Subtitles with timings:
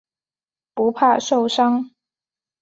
[0.73, 1.91] 不怕受伤。